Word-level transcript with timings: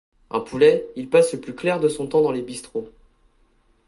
Un 0.31 0.39
poulet, 0.39 0.87
il 0.95 1.07
passe 1.11 1.33
le 1.33 1.39
plus 1.39 1.53
clair 1.53 1.79
de 1.79 1.87
son 1.87 2.07
temps 2.07 2.23
dans 2.23 2.31
les 2.31 2.41
bistrots. 2.41 2.89